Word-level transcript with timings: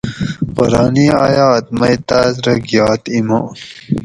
قرآنِ 0.55 0.95
آیات 1.27 1.65
مئی 1.79 1.95
تاۤس 2.07 2.35
رہ 2.45 2.53
گیات 2.67 3.03
ایمان 3.13 3.45